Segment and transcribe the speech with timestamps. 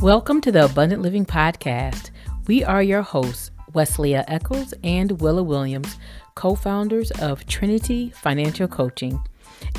[0.00, 2.08] Welcome to the Abundant Living Podcast.
[2.46, 5.98] We are your hosts, Weslia Eccles and Willa Williams,
[6.36, 9.20] co founders of Trinity Financial Coaching.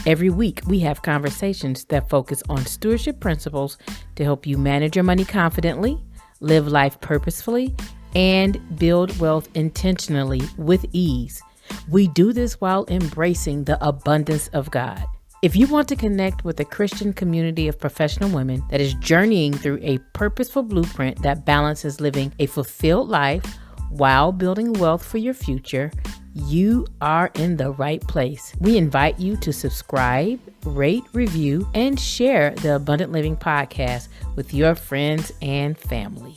[0.06, 3.80] Every week, we have conversations that focus on stewardship principles
[4.16, 6.00] to help you manage your money confidently,
[6.40, 7.76] live life purposefully,
[8.14, 11.42] and build wealth intentionally with ease.
[11.90, 15.04] We do this while embracing the abundance of God.
[15.42, 19.54] If you want to connect with a Christian community of professional women that is journeying
[19.54, 23.58] through a purposeful blueprint that balances living a fulfilled life
[23.90, 25.92] while building wealth for your future,
[26.36, 28.54] you are in the right place.
[28.60, 34.76] We invite you to subscribe, rate, review, and share the Abundant Living podcast with your
[34.76, 36.36] friends and family.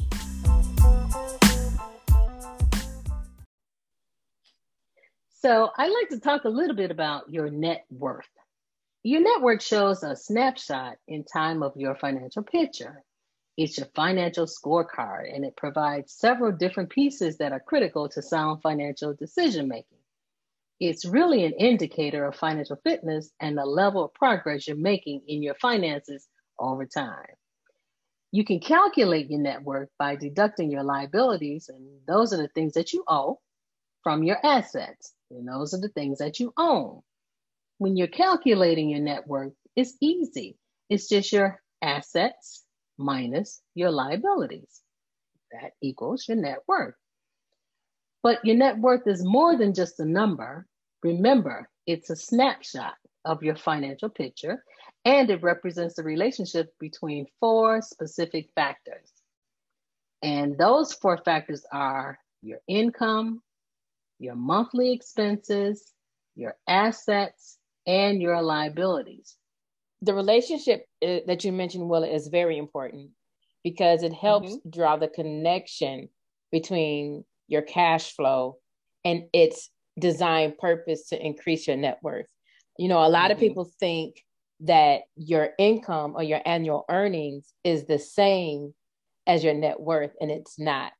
[5.43, 8.25] So, I'd like to talk a little bit about your net worth.
[9.07, 13.05] Your net worth shows a snapshot in time of your financial picture.
[13.55, 18.63] It's your financial scorecard, and it provides several different pieces that are critical to sound
[18.63, 19.99] financial decision making.
[20.81, 25.43] It's really an indicator of financial fitness and the level of progress you're making in
[25.43, 26.27] your finances
[26.59, 27.37] over time.
[28.33, 32.73] You can calculate your net worth by deducting your liabilities, and those are the things
[32.73, 33.39] that you owe
[34.03, 37.03] from your assets, and those are the things that you own
[37.79, 40.57] when you're calculating your net worth, it's easy.
[40.89, 42.65] It's just your assets
[42.99, 44.81] minus your liabilities.
[45.53, 46.95] That equals your net worth.
[48.23, 50.67] But your net worth is more than just a number.
[51.03, 54.65] Remember, it's a snapshot of your financial picture,
[55.05, 59.13] and it represents the relationship between four specific factors.
[60.23, 63.43] And those four factors are your income,
[64.19, 65.93] your monthly expenses,
[66.35, 69.37] your assets, and your liabilities.
[70.03, 73.11] The relationship uh, that you mentioned, Willa, is very important
[73.63, 74.71] because it helps mm-hmm.
[74.71, 76.09] draw the connection
[76.53, 78.59] between your cash flow
[79.05, 82.27] and its design purpose to increase your net worth.
[82.79, 83.33] You know, a lot mm-hmm.
[83.33, 84.23] of people think
[84.61, 88.75] that your income or your annual earnings is the same
[89.27, 90.93] as your net worth, and it's not.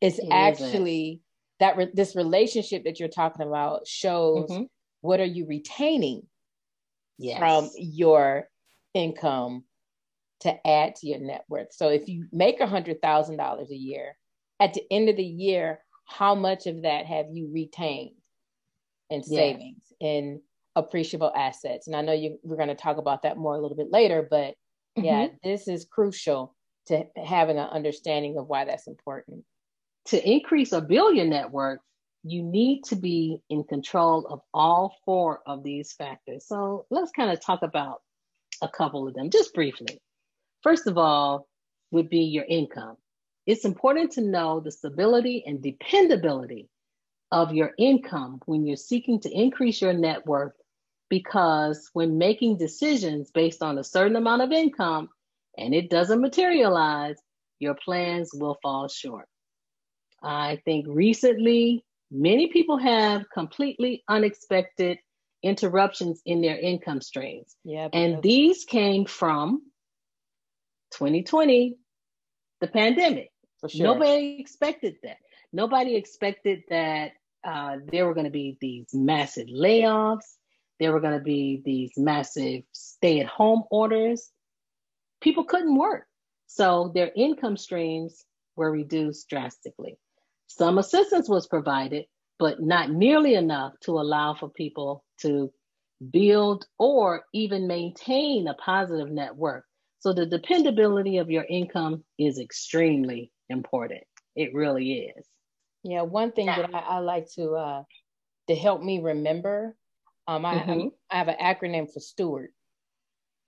[0.00, 1.20] It's it actually
[1.60, 4.64] that re- this relationship that you're talking about shows mm-hmm
[5.00, 6.26] what are you retaining
[7.18, 7.38] yes.
[7.38, 8.48] from your
[8.94, 9.64] income
[10.40, 11.72] to add to your net worth?
[11.72, 14.16] So if you make a hundred thousand dollars a year,
[14.58, 18.16] at the end of the year, how much of that have you retained
[19.08, 20.40] in savings in
[20.76, 21.86] appreciable assets?
[21.86, 24.26] And I know you we're going to talk about that more a little bit later,
[24.28, 24.54] but
[24.98, 25.04] mm-hmm.
[25.04, 26.54] yeah, this is crucial
[26.86, 29.44] to having an understanding of why that's important.
[30.06, 31.80] To increase a billion net worth,
[32.22, 36.46] you need to be in control of all four of these factors.
[36.46, 38.02] So let's kind of talk about
[38.62, 40.00] a couple of them just briefly.
[40.62, 41.48] First of all,
[41.90, 42.96] would be your income.
[43.46, 46.68] It's important to know the stability and dependability
[47.32, 50.52] of your income when you're seeking to increase your net worth
[51.08, 55.08] because when making decisions based on a certain amount of income
[55.56, 57.16] and it doesn't materialize,
[57.58, 59.26] your plans will fall short.
[60.22, 64.98] I think recently Many people have completely unexpected
[65.42, 67.54] interruptions in their income streams.
[67.64, 69.62] Yeah, and these came from
[70.92, 71.76] 2020,
[72.60, 73.30] the pandemic.
[73.68, 73.84] Sure.
[73.84, 75.18] Nobody expected that.
[75.52, 77.12] Nobody expected that
[77.44, 80.36] uh, there were going to be these massive layoffs.
[80.78, 84.30] There were going to be these massive stay at home orders.
[85.20, 86.06] People couldn't work.
[86.46, 88.24] So their income streams
[88.56, 89.98] were reduced drastically.
[90.50, 92.06] Some assistance was provided,
[92.40, 95.52] but not nearly enough to allow for people to
[96.10, 99.62] build or even maintain a positive net worth.
[100.00, 104.02] So the dependability of your income is extremely important.
[104.34, 105.26] It really is.
[105.84, 107.82] Yeah, one thing that I, I like to uh,
[108.48, 109.76] to help me remember,
[110.26, 110.88] um, I, mm-hmm.
[111.10, 112.50] I have an acronym for steward.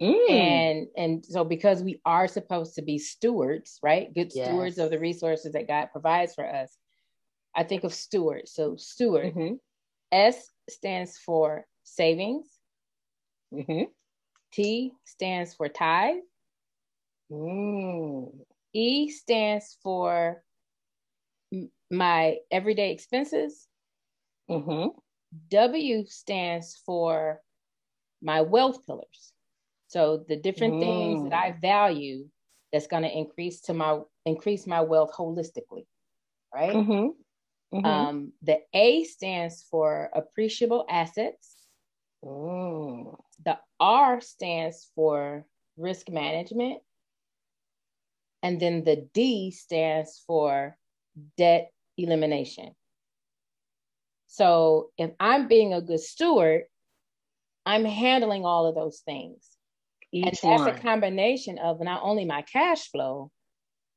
[0.01, 0.31] Mm.
[0.31, 4.15] And and so because we are supposed to be stewards, right?
[4.15, 4.47] Good yes.
[4.47, 6.77] stewards of the resources that God provides for us.
[7.55, 8.49] I think of steward.
[8.49, 9.35] So steward.
[9.35, 9.55] Mm-hmm.
[10.11, 12.47] S stands for savings.
[13.53, 13.85] Mm-hmm.
[14.53, 16.17] T stands for tithe.
[17.31, 18.31] Mm.
[18.75, 20.43] E stands for
[21.91, 23.67] my everyday expenses.
[24.51, 24.89] Mm-hmm.
[25.51, 27.41] W stands for
[28.23, 29.33] my wealth pillars.
[29.89, 30.81] So the different mm.
[30.81, 31.61] things that I mm.
[31.61, 32.27] value
[32.73, 35.87] that's going to increase to my increase my wealth holistically,
[36.55, 36.75] right?
[36.75, 37.09] Mm-hmm.
[37.73, 37.87] Mm-hmm.
[37.87, 41.57] Um, the A stands for appreciable assets.
[42.23, 45.47] The R stands for
[45.77, 46.81] risk management.
[48.43, 50.77] And then the D stands for
[51.39, 52.75] debt elimination.
[54.27, 56.63] So if I'm being a good steward,
[57.65, 59.47] I'm handling all of those things.
[60.11, 60.69] Each and that's one.
[60.69, 63.31] a combination of not only my cash flow,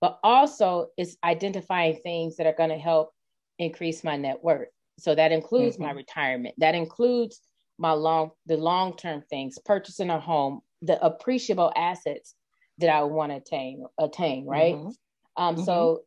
[0.01, 3.14] but also it's identifying things that are going to help
[3.59, 4.69] increase my net worth.
[4.99, 5.85] So that includes mm-hmm.
[5.85, 6.55] my retirement.
[6.57, 7.41] That includes
[7.77, 12.35] my long the long term things, purchasing a home, the appreciable assets
[12.77, 14.75] that I want to attain attain, right?
[14.75, 15.43] Mm-hmm.
[15.43, 15.63] Um, mm-hmm.
[15.65, 16.03] so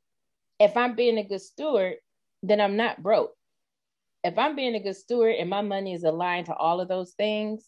[0.59, 1.97] if I'm being a good steward,
[2.43, 3.33] then I'm not broke.
[4.25, 7.13] If I'm being a good steward and my money is aligned to all of those
[7.13, 7.65] things,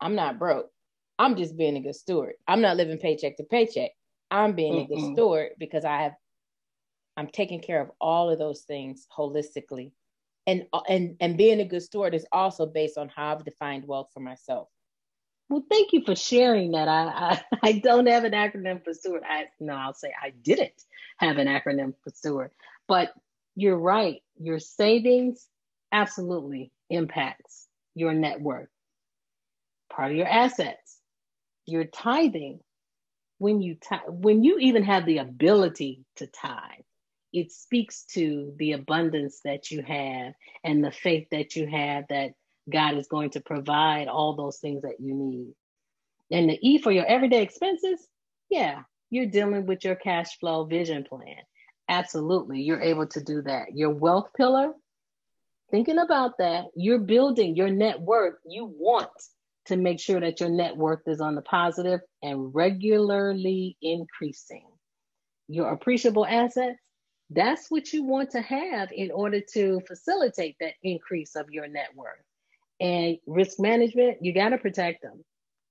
[0.00, 0.70] I'm not broke.
[1.18, 2.34] I'm just being a good steward.
[2.46, 3.90] I'm not living paycheck to paycheck.
[4.30, 4.92] I'm being mm-hmm.
[4.92, 6.12] a good steward because I have
[7.16, 9.92] I'm taking care of all of those things holistically.
[10.46, 14.10] And and and being a good steward is also based on how I've defined wealth
[14.14, 14.68] for myself.
[15.48, 16.88] Well, thank you for sharing that.
[16.88, 19.22] I, I, I don't have an acronym for steward.
[19.28, 20.82] I no, I'll say I didn't
[21.18, 22.50] have an acronym for steward.
[22.88, 23.12] But
[23.54, 24.22] you're right.
[24.38, 25.46] Your savings
[25.92, 28.68] absolutely impacts your net worth.
[29.90, 30.98] Part of your assets.
[31.64, 32.60] Your tithing.
[33.38, 36.85] When you t- when you even have the ability to tithe,
[37.36, 40.32] it speaks to the abundance that you have
[40.64, 42.30] and the faith that you have that
[42.72, 45.52] God is going to provide all those things that you need.
[46.30, 48.00] And the E for your everyday expenses,
[48.48, 51.36] yeah, you're dealing with your cash flow vision plan.
[51.90, 53.66] Absolutely, you're able to do that.
[53.74, 54.72] Your wealth pillar,
[55.70, 58.36] thinking about that, you're building your net worth.
[58.48, 59.10] You want
[59.66, 64.64] to make sure that your net worth is on the positive and regularly increasing.
[65.48, 66.80] Your appreciable assets,
[67.30, 71.88] that's what you want to have in order to facilitate that increase of your net
[71.94, 72.22] worth.
[72.80, 75.24] And risk management, you got to protect them.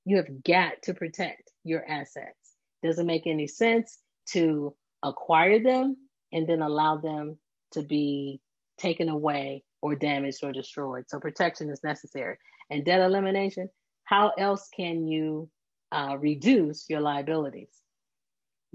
[0.06, 2.36] You have got to protect your assets.
[2.84, 3.98] Doesn't make any sense
[4.32, 5.98] to acquire them
[6.32, 7.38] and then allow them
[7.72, 8.42] to be
[8.78, 11.06] taken away or damaged or destroyed.
[11.08, 12.38] So protection is necessary.
[12.70, 13.70] And debt elimination,
[14.04, 15.50] how else can you
[15.92, 17.70] uh, reduce your liabilities?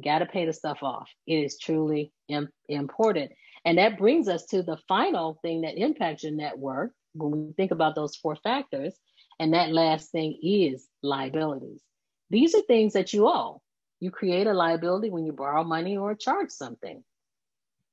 [0.02, 1.08] Got to pay the stuff off.
[1.26, 3.32] It is truly Im- important.
[3.64, 7.52] And that brings us to the final thing that impacts your net worth, when we
[7.52, 8.94] think about those four factors,
[9.38, 11.82] and that last thing is liabilities.
[12.30, 13.60] These are things that you owe.
[13.98, 17.02] You create a liability when you borrow money or charge something.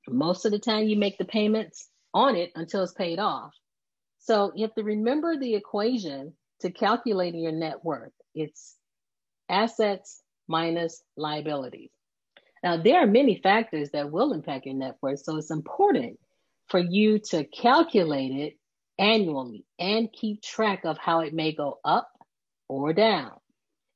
[0.07, 3.53] Most of the time, you make the payments on it until it's paid off.
[4.19, 8.13] So you have to remember the equation to calculating your net worth.
[8.33, 8.75] It's
[9.50, 11.92] assets minus liabilities.
[12.63, 16.19] Now, there are many factors that will impact your net worth, so it's important
[16.68, 18.57] for you to calculate it
[19.00, 22.09] annually and keep track of how it may go up
[22.68, 23.31] or down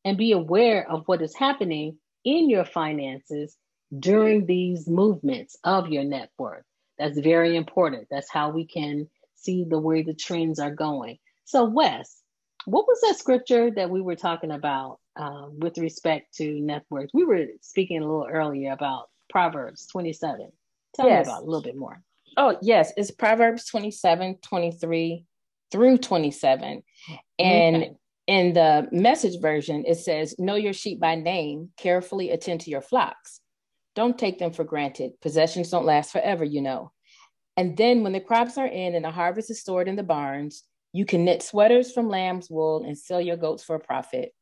[0.05, 3.57] and be aware of what is happening in your finances
[3.97, 6.63] during these movements of your net worth.
[6.97, 8.07] That's very important.
[8.09, 11.17] That's how we can see the way the trends are going.
[11.45, 12.21] So, Wes,
[12.65, 17.09] what was that scripture that we were talking about um, with respect to net worth?
[17.13, 20.51] We were speaking a little earlier about Proverbs 27.
[20.95, 21.25] Tell yes.
[21.25, 22.01] me about a little bit more.
[22.37, 22.93] Oh, yes.
[22.97, 25.25] It's Proverbs 27, 23
[25.71, 26.83] through 27.
[27.39, 27.93] And okay.
[28.27, 32.81] in the message version, it says, Know your sheep by name, carefully attend to your
[32.81, 33.41] flocks.
[33.95, 35.19] Don't take them for granted.
[35.21, 36.91] Possessions don't last forever, you know.
[37.57, 40.63] And then when the crops are in and the harvest is stored in the barns,
[40.93, 44.33] you can knit sweaters from lamb's wool and sell your goats for a profit.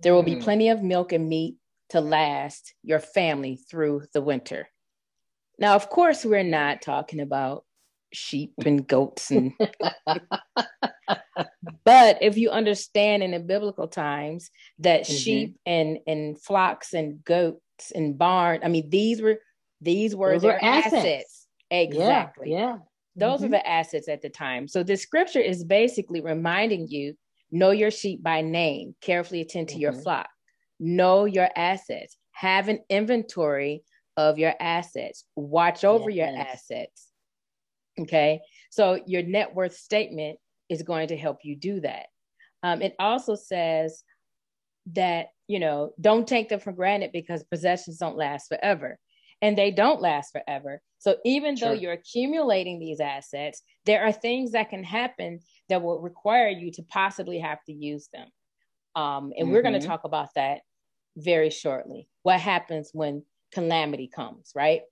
[0.00, 0.42] There will be mm.
[0.42, 1.56] plenty of milk and meat
[1.90, 4.68] to last your family through the winter.
[5.58, 7.64] Now, of course, we're not talking about
[8.12, 9.52] sheep and goats and
[11.84, 15.14] but if you understand in the biblical times that mm-hmm.
[15.14, 19.38] sheep and and flocks and goats and barn i mean these were
[19.80, 20.94] these were Those their assets.
[20.94, 21.46] assets.
[21.70, 22.76] exactly yeah, yeah.
[23.16, 23.46] those mm-hmm.
[23.46, 27.14] are the assets at the time so the scripture is basically reminding you
[27.50, 29.82] know your sheep by name carefully attend to mm-hmm.
[29.82, 30.28] your flock
[30.78, 33.82] know your assets have an inventory
[34.16, 35.24] of your assets.
[35.36, 36.16] Watch over yes.
[36.34, 37.06] your assets.
[38.00, 38.40] Okay.
[38.70, 40.38] So your net worth statement
[40.68, 42.06] is going to help you do that.
[42.62, 44.02] Um, it also says
[44.92, 48.98] that, you know, don't take them for granted because possessions don't last forever.
[49.42, 50.80] And they don't last forever.
[50.98, 51.68] So even sure.
[51.68, 56.72] though you're accumulating these assets, there are things that can happen that will require you
[56.72, 58.28] to possibly have to use them.
[58.94, 59.52] Um, and mm-hmm.
[59.52, 60.60] we're going to talk about that
[61.16, 62.08] very shortly.
[62.22, 64.82] What happens when calamity comes, right?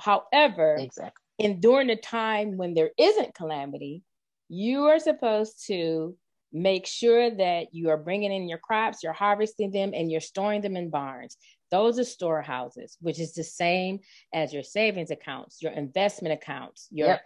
[0.00, 1.22] However, exactly.
[1.38, 4.02] in during the time when there isn't calamity,
[4.48, 6.16] you are supposed to
[6.52, 10.60] make sure that you are bringing in your crops, you're harvesting them, and you're storing
[10.62, 11.36] them in barns.
[11.70, 14.00] Those are storehouses, which is the same
[14.34, 16.88] as your savings accounts, your investment accounts.
[16.90, 17.22] Your yep.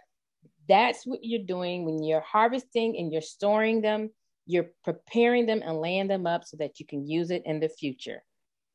[0.67, 4.11] that's what you're doing when you're harvesting and you're storing them.
[4.45, 7.69] You're preparing them and laying them up so that you can use it in the
[7.69, 8.21] future.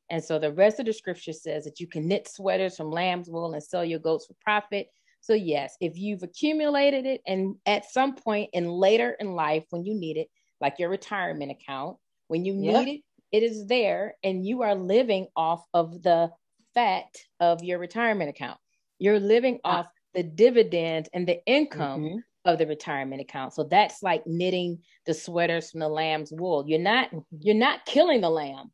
[0.09, 3.29] And so the rest of the scripture says that you can knit sweaters from lamb's
[3.29, 4.87] wool and sell your goats for profit.
[5.21, 9.85] So, yes, if you've accumulated it and at some point in later in life when
[9.85, 10.27] you need it,
[10.59, 11.97] like your retirement account,
[12.27, 13.01] when you need it,
[13.31, 16.31] it is there and you are living off of the
[16.73, 18.59] fat of your retirement account.
[18.99, 19.79] You're living ah.
[19.79, 22.17] off the dividend and the income mm-hmm.
[22.45, 23.53] of the retirement account.
[23.53, 26.65] So that's like knitting the sweaters from the lamb's wool.
[26.67, 27.37] You're not mm-hmm.
[27.39, 28.71] you're not killing the lamb,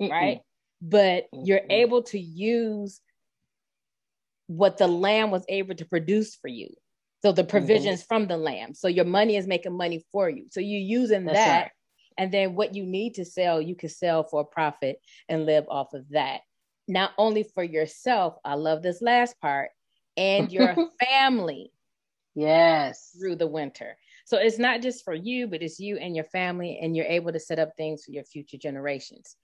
[0.00, 0.10] Mm-mm.
[0.10, 0.40] right?
[0.82, 1.46] But Mm-mm.
[1.46, 3.00] you're able to use
[4.48, 6.68] what the lamb was able to produce for you.
[7.22, 7.50] So the mm-hmm.
[7.50, 8.08] provisions mm-hmm.
[8.08, 8.74] from the lamb.
[8.74, 10.46] So your money is making money for you.
[10.50, 11.62] So you're using That's that.
[11.62, 11.70] Right.
[12.18, 15.64] And then what you need to sell, you can sell for a profit and live
[15.68, 16.40] off of that.
[16.88, 19.70] Not only for yourself, I love this last part,
[20.16, 21.72] and your family.
[22.34, 23.16] Yes.
[23.18, 23.96] Through the winter.
[24.26, 27.32] So it's not just for you, but it's you and your family, and you're able
[27.32, 29.36] to set up things for your future generations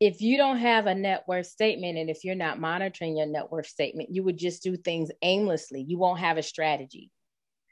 [0.00, 3.52] if you don't have a net worth statement and if you're not monitoring your net
[3.52, 5.84] worth statement, you would just do things aimlessly.
[5.86, 7.10] You won't have a strategy.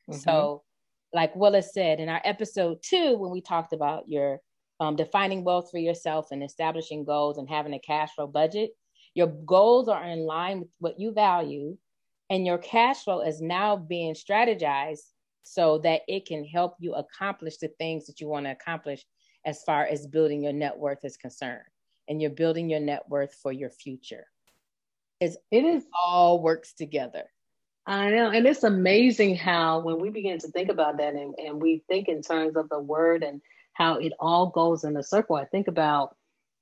[0.08, 0.20] Mm-hmm.
[0.20, 0.62] So,
[1.12, 4.40] like Willis said in our episode two, when we talked about your
[4.80, 8.70] um, defining wealth for yourself and establishing goals and having a cash flow budget,
[9.14, 11.76] your goals are in line with what you value,
[12.30, 15.12] and your cash flow is now being strategized
[15.42, 19.04] so that it can help you accomplish the things that you want to accomplish
[19.46, 21.62] as far as building your net worth is concerned
[22.06, 24.26] and you're building your net worth for your future.
[25.20, 27.24] It's, it is all works together.
[27.88, 28.30] I know.
[28.30, 32.08] And it's amazing how when we begin to think about that and, and we think
[32.08, 33.40] in terms of the word and
[33.72, 36.16] how it all goes in a circle, I think about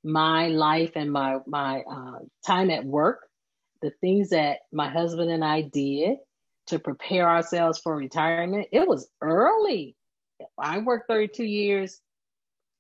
[0.05, 3.27] my life and my my uh, time at work,
[3.83, 6.19] the things that my husband and I did
[6.69, 8.69] to prepare ourselves for retirement.
[8.73, 9.97] It was early.
[10.59, 12.01] I worked 32 years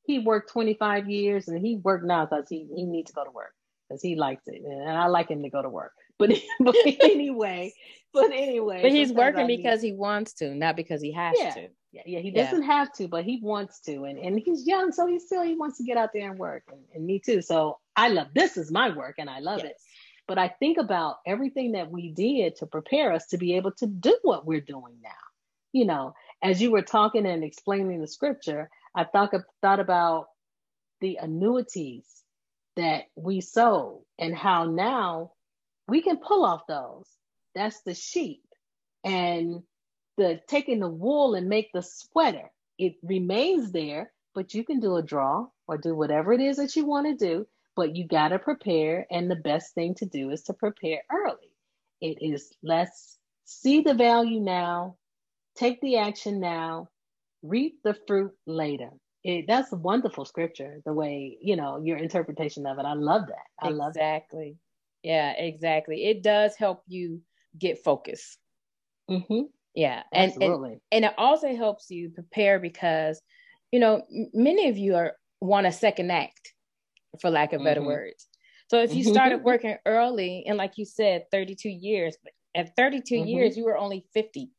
[0.06, 3.30] he worked 25 years and he worked now because he, he needs to go to
[3.30, 3.52] work
[3.88, 4.62] because he likes it.
[4.64, 5.92] And I like him to go to work.
[6.18, 6.30] But,
[6.60, 7.74] but anyway,
[8.12, 8.80] but anyway.
[8.80, 11.50] But he's working because he wants to, not because he has yeah.
[11.50, 11.68] to.
[11.92, 12.66] Yeah, yeah, he doesn't yeah.
[12.66, 14.04] have to, but he wants to.
[14.04, 16.62] And, and he's young, so he still he wants to get out there and work.
[16.70, 17.42] And, and me too.
[17.42, 19.72] So I love this is my work and I love yes.
[19.72, 19.76] it.
[20.28, 23.86] But I think about everything that we did to prepare us to be able to
[23.86, 25.10] do what we're doing now.
[25.72, 29.32] You know, as you were talking and explaining the scripture, I thought
[29.62, 30.28] thought about
[31.00, 32.06] the annuities
[32.76, 35.32] that we sold and how now
[35.88, 37.06] we can pull off those.
[37.54, 38.42] That's the sheep
[39.04, 39.62] and
[40.16, 42.50] the taking the wool and make the sweater.
[42.78, 46.76] It remains there, but you can do a draw or do whatever it is that
[46.76, 47.46] you want to do.
[47.74, 51.52] But you got to prepare, and the best thing to do is to prepare early.
[52.00, 54.96] It is let's see the value now,
[55.56, 56.88] take the action now,
[57.42, 58.90] reap the fruit later.
[59.24, 62.84] It, that's a wonderful scripture, the way, you know, your interpretation of it.
[62.86, 63.46] I love that.
[63.60, 63.78] I exactly.
[63.78, 64.56] love Exactly.
[65.06, 66.06] Yeah, exactly.
[66.06, 67.20] It does help you
[67.56, 68.38] get focus.
[69.08, 69.42] Mm-hmm.
[69.74, 70.02] Yeah.
[70.12, 73.20] And, and, and it also helps you prepare because,
[73.70, 74.02] you know,
[74.34, 76.52] many of you are want a second act,
[77.20, 77.90] for lack of better mm-hmm.
[77.90, 78.26] words.
[78.68, 82.16] So if you started working early and like you said, 32 years,
[82.56, 83.28] at 32 mm-hmm.
[83.28, 84.50] years, you were only 50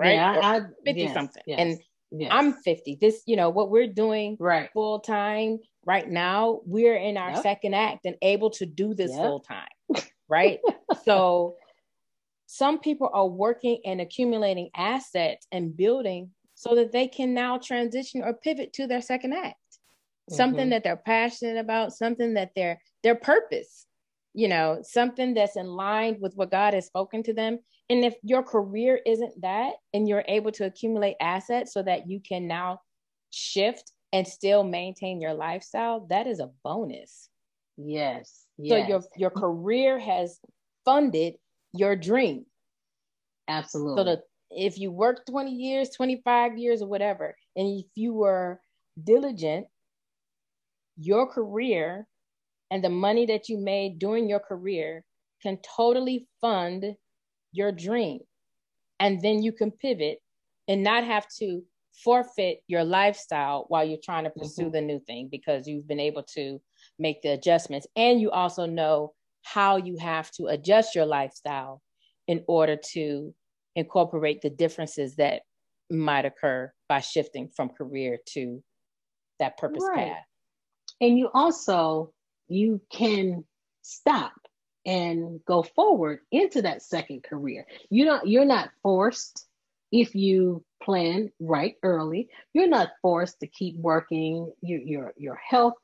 [0.00, 0.14] right?
[0.14, 1.42] Yeah, I, 50 yes, something.
[1.46, 1.78] Yes, and
[2.10, 2.30] yes.
[2.32, 2.98] I'm 50.
[3.00, 7.42] This, you know, what we're doing right full time right now, we're in our yep.
[7.42, 9.20] second act and able to do this yep.
[9.20, 9.68] full time.
[10.28, 10.60] Right.
[11.04, 11.56] so
[12.46, 18.22] some people are working and accumulating assets and building so that they can now transition
[18.22, 19.56] or pivot to their second act.
[19.56, 20.34] Mm-hmm.
[20.34, 23.86] Something that they're passionate about, something that their their purpose,
[24.32, 27.58] you know, something that's in line with what God has spoken to them
[27.90, 32.20] and if your career isn't that and you're able to accumulate assets so that you
[32.20, 32.80] can now
[33.30, 37.28] shift and still maintain your lifestyle, that is a bonus.
[37.76, 38.44] Yes.
[38.56, 38.70] yes.
[38.70, 40.38] So your your career has
[40.84, 41.34] funded
[41.72, 42.46] your dream.
[43.48, 43.98] Absolutely.
[43.98, 48.60] So the, if you work 20 years, 25 years or whatever, and if you were
[49.02, 49.66] diligent,
[50.96, 52.06] your career
[52.70, 55.04] and the money that you made during your career
[55.42, 56.84] can totally fund
[57.50, 58.20] your dream.
[59.00, 60.18] And then you can pivot
[60.68, 61.64] and not have to
[62.02, 64.72] forfeit your lifestyle while you're trying to pursue mm-hmm.
[64.72, 66.60] the new thing because you've been able to
[66.98, 67.86] make the adjustments.
[67.96, 71.80] And you also know how you have to adjust your lifestyle
[72.26, 73.34] in order to
[73.76, 75.42] incorporate the differences that
[75.90, 78.62] might occur by shifting from career to
[79.38, 80.12] that purpose right.
[80.12, 80.24] path.
[81.00, 82.12] And you also
[82.48, 83.44] you can
[83.82, 84.32] stop
[84.86, 87.66] and go forward into that second career.
[87.90, 89.46] You don't you're not forced
[89.92, 92.28] if you plan right early.
[92.52, 94.52] You're not forced to keep working.
[94.60, 95.74] Your your your health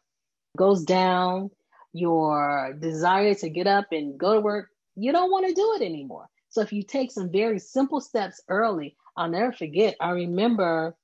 [0.57, 1.51] goes down,
[1.93, 5.85] your desire to get up and go to work, you don't want to do it
[5.85, 6.29] anymore.
[6.51, 9.97] So if you take some very simple steps early, I'll never forget.
[10.01, 10.97] I remember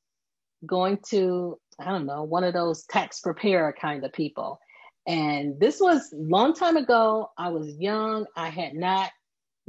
[0.65, 4.59] going to, I don't know, one of those tax preparer kind of people.
[5.07, 7.31] And this was long time ago.
[7.39, 8.27] I was young.
[8.37, 9.11] I had not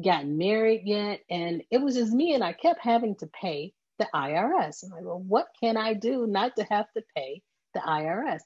[0.04, 1.22] gotten married yet.
[1.30, 2.34] And it was just me.
[2.34, 4.84] And I kept having to pay the IRS.
[4.84, 7.42] And I go, what can I do not to have to pay
[7.74, 8.42] the IRS?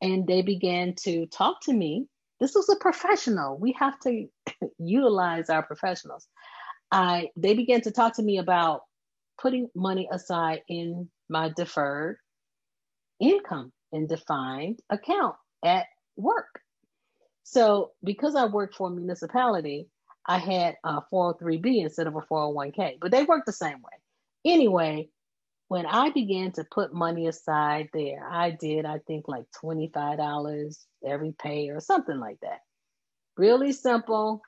[0.00, 2.06] And they began to talk to me.
[2.40, 3.58] This was a professional.
[3.58, 4.26] We have to
[4.78, 6.28] utilize our professionals.
[6.92, 8.82] I they began to talk to me about
[9.40, 12.18] putting money aside in my deferred
[13.20, 15.86] income and defined account at
[16.16, 16.60] work.
[17.42, 19.88] So because I worked for a municipality,
[20.26, 23.98] I had a 403b instead of a 401k, but they work the same way.
[24.46, 25.08] Anyway,
[25.66, 31.34] when I began to put money aside there, I did, I think, like $25 every
[31.36, 32.60] pay or something like that.
[33.36, 34.42] Really simple.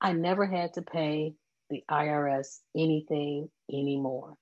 [0.00, 1.34] I never had to pay
[1.70, 4.34] the IRS anything anymore.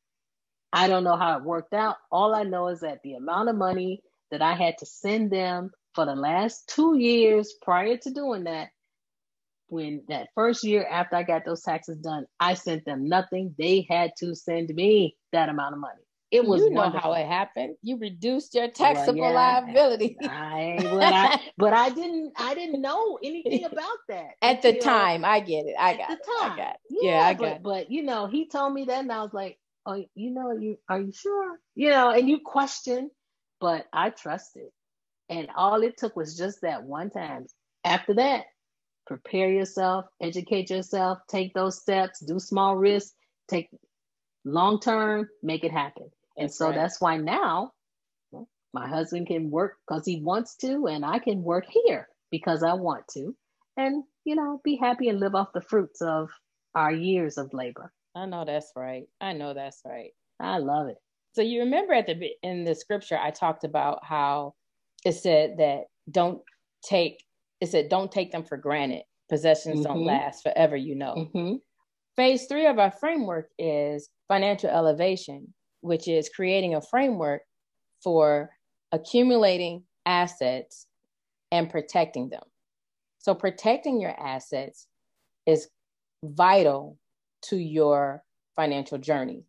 [0.73, 1.97] I don't know how it worked out.
[2.11, 5.71] All I know is that the amount of money that I had to send them
[5.95, 8.69] for the last two years prior to doing that,
[9.69, 13.55] when that first year after I got those taxes done, I sent them nothing.
[13.59, 16.03] They had to send me that amount of money.
[16.31, 17.15] It was you know wonderful.
[17.15, 17.77] how it happened.
[17.83, 20.17] You reduced your taxable well, yeah, liability.
[20.21, 22.33] I, but I, but I didn't.
[22.37, 25.25] I didn't know anything about that at the time.
[25.25, 25.77] I get it.
[25.79, 26.53] I got the time.
[26.53, 26.81] I got it.
[26.91, 27.41] Yeah, yeah I got.
[27.41, 30.51] But, but you know, he told me that, and I was like, "Oh, you know,
[30.53, 31.59] you are you sure?
[31.77, 33.11] You know?" And you question,
[33.61, 34.71] but I trusted,
[35.29, 37.47] and all it took was just that one time.
[37.85, 38.47] After that,
[39.07, 43.15] prepare yourself, educate yourself, take those steps, do small risks,
[43.49, 43.69] take
[44.45, 46.11] long term, make it happen.
[46.37, 46.75] And that's so right.
[46.75, 47.73] that's why now
[48.73, 52.75] my husband can work because he wants to, and I can work here because I
[52.75, 53.35] want to.
[53.79, 56.29] And, you know, be happy and live off the fruits of
[56.75, 57.93] our years of labor.
[58.15, 59.07] I know that's right.
[59.21, 60.11] I know that's right.
[60.41, 60.97] I love it.
[61.35, 64.55] So you remember at the in the scripture I talked about how
[65.05, 66.41] it said that don't
[66.83, 67.23] take
[67.61, 69.03] it said don't take them for granted.
[69.29, 69.93] Possessions mm-hmm.
[69.93, 71.15] don't last forever, you know.
[71.35, 71.55] Mm-hmm.
[72.17, 77.43] Phase three of our framework is financial elevation, which is creating a framework
[78.03, 78.51] for
[78.93, 80.87] accumulating assets
[81.51, 82.43] and protecting them.
[83.19, 84.87] So, protecting your assets
[85.47, 85.69] is
[86.23, 86.99] vital
[87.43, 88.23] to your
[88.55, 89.45] financial journey.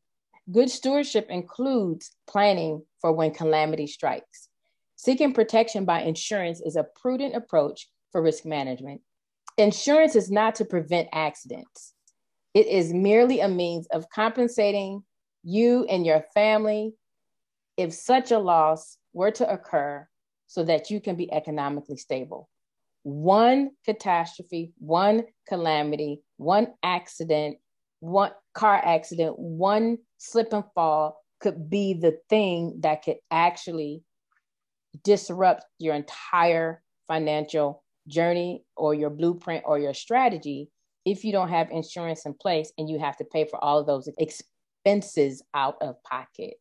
[0.52, 4.50] Good stewardship includes planning for when calamity strikes.
[4.96, 9.02] Seeking protection by insurance is a prudent approach for risk management.
[9.58, 11.94] Insurance is not to prevent accidents,
[12.54, 15.04] it is merely a means of compensating
[15.44, 16.94] you and your family
[17.78, 20.08] if such a loss were to occur
[20.48, 22.50] so that you can be economically stable.
[23.04, 27.58] One catastrophe, one calamity, one accident,
[28.00, 34.02] one car accident, one slip and fall could be the thing that could actually
[35.04, 40.70] disrupt your entire financial journey or your blueprint or your strategy
[41.06, 43.88] if you don't have insurance in place and you have to pay for all of
[43.88, 46.58] those expenses out of pocket.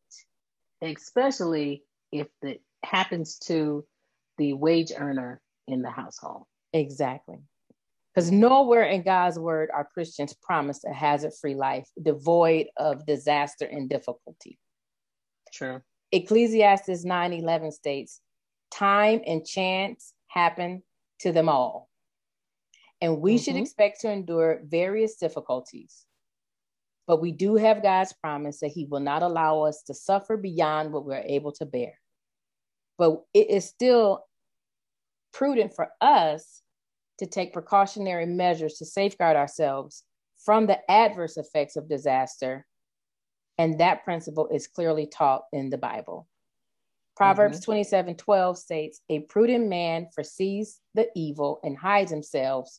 [0.81, 3.85] Especially if it happens to
[4.37, 6.43] the wage earner in the household.
[6.71, 7.39] Exactly.
[8.13, 13.65] Because nowhere in God's word are Christians promised a hazard free life devoid of disaster
[13.65, 14.57] and difficulty.
[15.53, 15.81] True.
[16.11, 18.21] Ecclesiastes 9 11 states,
[18.71, 20.83] Time and chance happen
[21.19, 21.89] to them all
[23.01, 23.43] and we mm-hmm.
[23.43, 26.05] should expect to endure various difficulties.
[27.05, 30.91] But we do have God's promise that He will not allow us to suffer beyond
[30.91, 31.93] what we're able to bear.
[32.97, 34.25] But it is still
[35.31, 36.61] prudent for us
[37.19, 40.03] to take precautionary measures to safeguard ourselves
[40.43, 42.65] from the adverse effects of disaster.
[43.57, 46.27] And that principle is clearly taught in the Bible.
[47.17, 47.71] Proverbs mm-hmm.
[47.71, 52.69] 27 12 states, A prudent man foresees the evil and hides himself,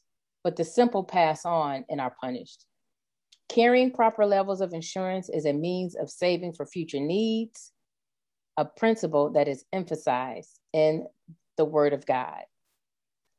[0.44, 2.64] but the simple pass on and are punished.
[3.48, 7.72] Carrying proper levels of insurance is a means of saving for future needs,
[8.56, 11.06] a principle that is emphasized in
[11.56, 12.42] the Word of God.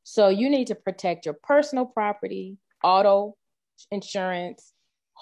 [0.04, 3.38] So you need to protect your personal property, auto
[3.90, 4.74] insurance,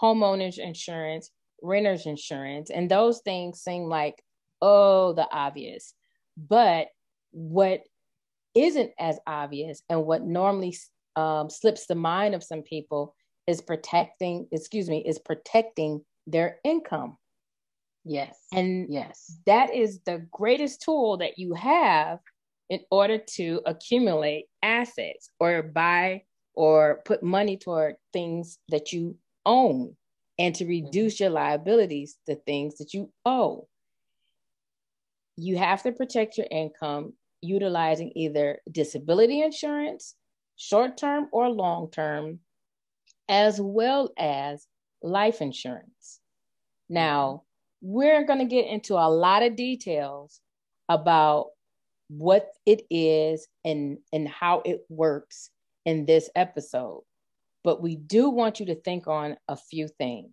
[0.01, 1.29] homeowners insurance,
[1.61, 4.23] renters insurance, and those things seem like,
[4.61, 5.93] oh, the obvious.
[6.37, 6.87] But
[7.31, 7.83] what
[8.55, 10.75] isn't as obvious and what normally
[11.15, 13.15] um, slips the mind of some people
[13.47, 17.17] is protecting, excuse me, is protecting their income.
[18.03, 18.37] Yes.
[18.53, 22.19] And yes, that is the greatest tool that you have
[22.69, 29.95] in order to accumulate assets or buy or put money toward things that you own
[30.39, 30.85] and to mm-hmm.
[30.85, 33.67] reduce your liabilities, the things that you owe.
[35.37, 40.15] You have to protect your income utilizing either disability insurance,
[40.55, 42.39] short term or long term,
[43.29, 44.67] as well as
[45.01, 46.19] life insurance.
[46.89, 47.43] Now,
[47.81, 50.41] we're going to get into a lot of details
[50.89, 51.47] about
[52.09, 55.51] what it is and, and how it works
[55.85, 57.03] in this episode.
[57.63, 60.31] But we do want you to think on a few things.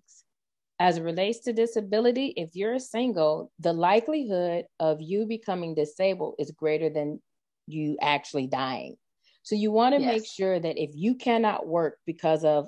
[0.80, 6.50] As it relates to disability, if you're single, the likelihood of you becoming disabled is
[6.50, 7.20] greater than
[7.66, 8.96] you actually dying.
[9.42, 10.12] So you want to yes.
[10.12, 12.66] make sure that if you cannot work because of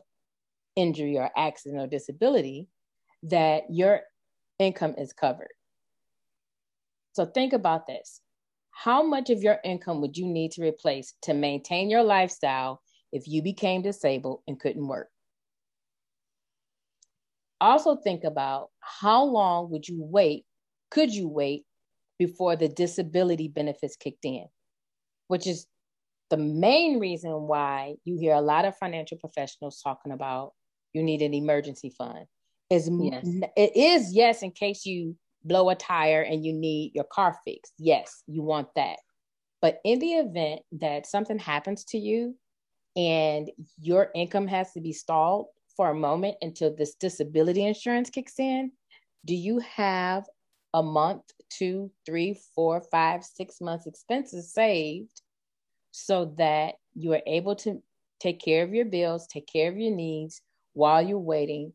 [0.76, 2.68] injury or accident or disability,
[3.24, 4.02] that your
[4.58, 5.52] income is covered.
[7.14, 8.20] So think about this.
[8.70, 13.26] How much of your income would you need to replace to maintain your lifestyle if
[13.26, 15.08] you became disabled and couldn't work?
[17.60, 20.44] Also think about how long would you wait,
[20.90, 21.64] could you wait
[22.18, 24.46] before the disability benefits kicked in,
[25.28, 25.66] which is
[26.30, 30.52] the main reason why you hear a lot of financial professionals talking about
[30.92, 32.26] you need an emergency fund.
[32.68, 33.26] Is yes.
[33.56, 37.74] it is yes in case you blow a tire and you need your car fixed.
[37.78, 38.98] Yes you want that.
[39.62, 42.36] But in the event that something happens to you
[42.96, 48.38] and your income has to be stalled for a moment until this disability insurance kicks
[48.38, 48.72] in
[49.24, 50.24] do you have
[50.74, 55.22] a month two three four five six months expenses saved
[55.90, 57.82] so that you are able to
[58.20, 61.72] take care of your bills take care of your needs while you're waiting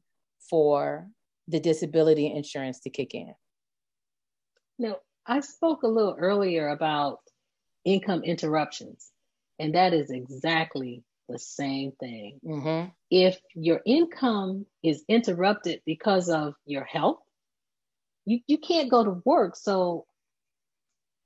[0.49, 1.09] for
[1.47, 3.33] the disability insurance to kick in.
[4.77, 7.19] Now, I spoke a little earlier about
[7.83, 9.11] income interruptions,
[9.59, 12.39] and that is exactly the same thing.
[12.46, 12.89] Mm-hmm.
[13.10, 17.20] If your income is interrupted because of your health,
[18.26, 19.56] you, you can't go to work.
[19.56, 20.06] So,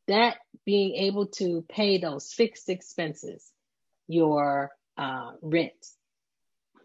[0.08, 3.52] that being able to pay those fixed expenses,
[4.08, 5.74] your uh, rent,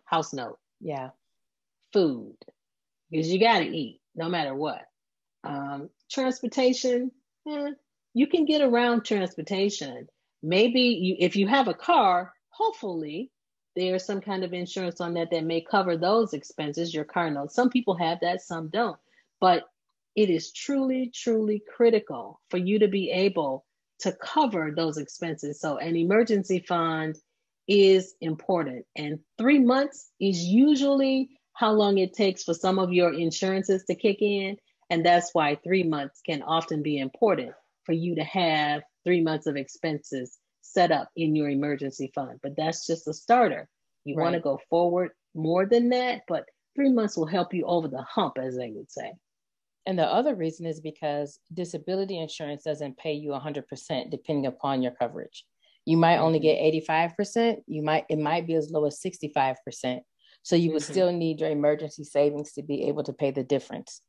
[0.05, 1.11] house note, yeah,
[1.93, 2.37] food
[3.11, 4.83] because you got to eat no matter what.
[5.45, 7.11] Um, transportation,
[7.49, 7.71] eh,
[8.15, 10.09] you can get around transportation.
[10.43, 13.31] Maybe you, if you have a car, hopefully
[13.75, 17.53] there's some kind of insurance on that that may cover those expenses, your car note.
[17.53, 18.99] Some people have that, some don't.
[19.41, 19.65] But
[20.15, 23.65] it is truly, truly critical for you to be able
[24.01, 25.61] to cover those expenses.
[25.61, 27.17] So, an emergency fund
[27.67, 28.85] is important.
[28.97, 33.95] And three months is usually how long it takes for some of your insurances to
[33.95, 34.57] kick in.
[34.91, 37.53] And that's why three months can often be important
[37.85, 42.39] for you to have three months of expenses set up in your emergency fund.
[42.43, 43.69] But that's just a starter.
[44.05, 44.25] You right.
[44.25, 46.45] want to go forward more than that, but
[46.75, 49.13] three months will help you over the hump, as they would say.
[49.87, 54.93] And the other reason is because disability insurance doesn't pay you 100% depending upon your
[54.93, 55.45] coverage.
[55.87, 56.79] You might only mm-hmm.
[56.79, 60.01] get 85%, you might it might be as low as 65%.
[60.43, 60.75] So you mm-hmm.
[60.75, 64.03] would still need your emergency savings to be able to pay the difference.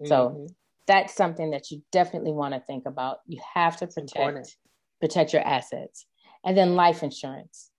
[0.00, 0.08] Mm-hmm.
[0.08, 0.48] So
[0.86, 3.18] that's something that you definitely want to think about.
[3.26, 4.56] You have to protect
[5.00, 6.06] protect your assets.
[6.44, 7.70] And then life insurance.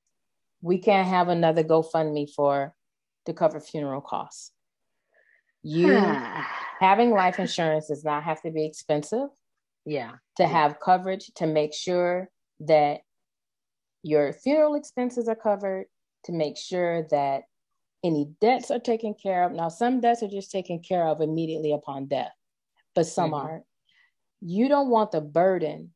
[0.62, 2.74] We can't have another GoFundMe for
[3.26, 4.52] to cover funeral costs.
[5.64, 5.94] You
[6.80, 9.30] having life insurance does not have to be expensive.
[9.86, 10.14] Yeah.
[10.38, 12.30] To have coverage to make sure
[12.62, 13.02] that
[14.04, 15.86] your funeral expenses are covered,
[16.26, 17.44] to make sure that
[18.04, 19.52] any debts are taken care of.
[19.52, 22.34] Now, some debts are just taken care of immediately upon death,
[22.96, 23.48] but some mm-hmm.
[23.48, 23.64] aren't.
[24.42, 25.92] You don't want the burden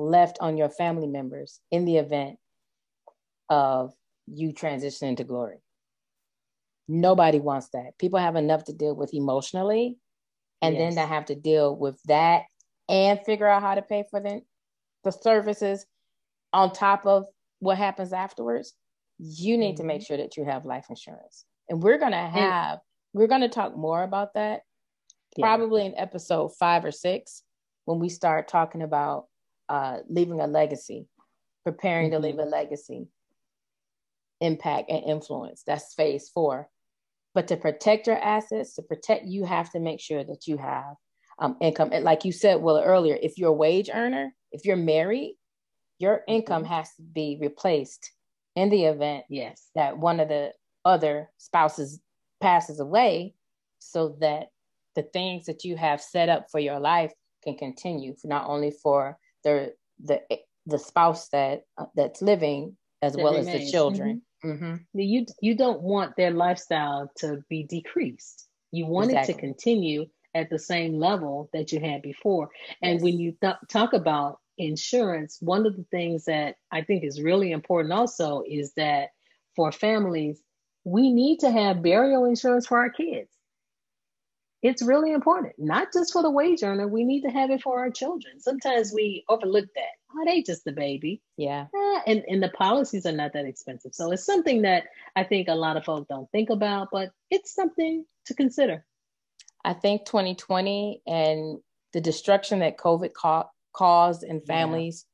[0.00, 2.38] left on your family members in the event
[3.48, 3.92] of
[4.26, 5.58] you transitioning to glory.
[6.88, 7.98] Nobody wants that.
[7.98, 9.98] People have enough to deal with emotionally,
[10.62, 10.94] and yes.
[10.94, 12.42] then to have to deal with that
[12.88, 14.40] and figure out how to pay for the,
[15.04, 15.86] the services
[16.52, 17.24] on top of
[17.60, 18.74] what happens afterwards
[19.18, 19.76] you need mm-hmm.
[19.76, 20.06] to make mm-hmm.
[20.06, 21.44] sure that you have life insurance.
[21.68, 22.78] And we're going to have,
[23.12, 24.62] we're going to talk more about that
[25.36, 25.44] yeah.
[25.44, 27.42] probably in episode five or six
[27.84, 29.26] when we start talking about
[29.70, 31.06] uh, leaving a legacy,
[31.64, 32.22] preparing mm-hmm.
[32.22, 33.06] to leave a legacy,
[34.40, 35.62] impact and influence.
[35.66, 36.68] That's phase four.
[37.34, 40.96] But to protect your assets, to protect, you have to make sure that you have
[41.38, 41.90] um, income.
[41.92, 45.36] And like you said, well, earlier, if you're a wage earner, if you're married,
[45.98, 46.72] your income mm-hmm.
[46.72, 48.10] has to be replaced
[48.56, 50.52] in the event yes that one of the
[50.84, 52.00] other spouses
[52.40, 53.34] passes away
[53.78, 54.48] so that
[54.96, 57.12] the things that you have set up for your life
[57.44, 59.72] can continue not only for the
[60.02, 60.20] the
[60.66, 63.48] the spouse that uh, that's living as that well remains.
[63.48, 64.50] as the children mm-hmm.
[64.50, 64.98] Mm-hmm.
[64.98, 69.34] you you don't want their lifestyle to be decreased you want exactly.
[69.34, 72.50] it to continue at the same level that you had before
[72.82, 73.02] and yes.
[73.02, 77.52] when you th- talk about insurance one of the things that i think is really
[77.52, 79.08] important also is that
[79.56, 80.40] for families
[80.84, 83.30] we need to have burial insurance for our kids
[84.62, 86.86] it's really important, not just for the wage earner.
[86.86, 88.40] We need to have it for our children.
[88.40, 90.14] Sometimes we overlook that.
[90.14, 91.22] Oh, they just a baby.
[91.36, 91.66] Yeah.
[91.74, 93.94] Eh, and, and the policies are not that expensive.
[93.94, 94.84] So it's something that
[95.16, 98.84] I think a lot of folks don't think about, but it's something to consider.
[99.64, 101.58] I think 2020 and
[101.92, 105.06] the destruction that COVID ca- caused in families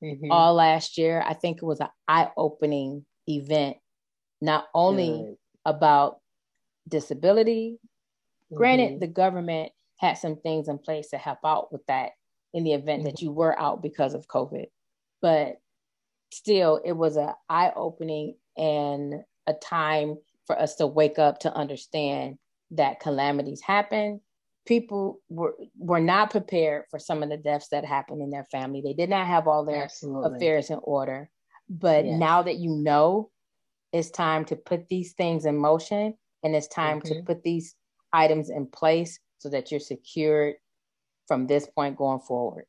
[0.00, 0.12] yeah.
[0.12, 0.30] mm-hmm.
[0.30, 3.78] all last year, I think it was an eye opening event,
[4.40, 5.36] not only Good.
[5.64, 6.18] about
[6.88, 7.80] disability,
[8.54, 9.00] Granted, mm-hmm.
[9.00, 12.10] the government had some things in place to help out with that
[12.52, 13.10] in the event mm-hmm.
[13.10, 14.66] that you were out because of COVID.
[15.20, 15.56] But
[16.32, 19.14] still, it was an eye opening and
[19.46, 22.38] a time for us to wake up to understand
[22.72, 24.20] that calamities happen.
[24.66, 28.80] People were were not prepared for some of the deaths that happened in their family.
[28.80, 30.36] They did not have all their Absolutely.
[30.36, 31.30] affairs in order.
[31.68, 32.18] But yes.
[32.18, 33.30] now that you know,
[33.92, 37.14] it's time to put these things in motion and it's time mm-hmm.
[37.14, 37.74] to put these
[38.16, 40.54] items in place so that you're secured
[41.28, 42.64] from this point going forward.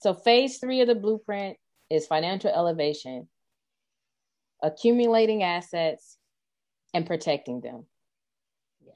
[0.00, 1.56] So, phase three of the blueprint
[1.90, 3.28] is financial elevation,
[4.62, 6.18] accumulating assets,
[6.94, 7.84] and protecting them.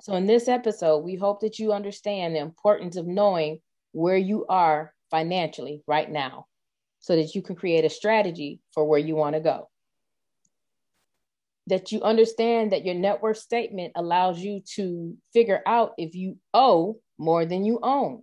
[0.01, 3.61] So, in this episode, we hope that you understand the importance of knowing
[3.93, 6.47] where you are financially right now
[7.01, 9.69] so that you can create a strategy for where you want to go
[11.69, 16.39] that you understand that your net worth statement allows you to figure out if you
[16.53, 18.23] owe more than you own.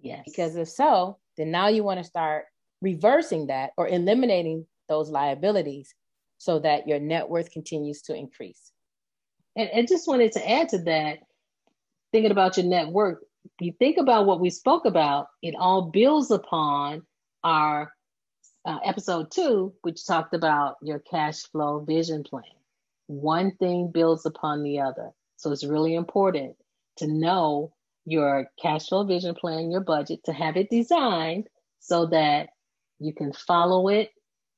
[0.00, 0.22] Yes.
[0.24, 2.44] Because if so, then now you want to start
[2.80, 5.94] reversing that or eliminating those liabilities
[6.38, 8.70] so that your net worth continues to increase.
[9.56, 11.18] And I just wanted to add to that,
[12.12, 13.18] thinking about your net worth,
[13.60, 17.02] you think about what we spoke about, it all builds upon
[17.42, 17.92] our
[18.64, 22.44] uh, episode two, which talked about your cash flow vision plan.
[23.06, 25.10] One thing builds upon the other.
[25.36, 26.56] So it's really important
[26.98, 27.74] to know
[28.06, 31.48] your cash flow vision plan, your budget, to have it designed
[31.80, 32.48] so that
[32.98, 34.10] you can follow it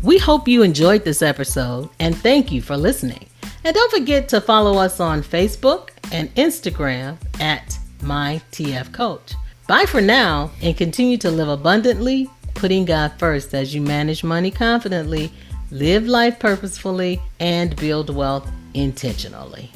[0.02, 3.29] We hope you enjoyed this episode and thank you for listening.
[3.63, 9.36] And don't forget to follow us on Facebook and Instagram at MyTFCoach.
[9.67, 14.50] Bye for now and continue to live abundantly, putting God first as you manage money
[14.50, 15.32] confidently,
[15.72, 19.72] live life purposefully, and build wealth intentionally.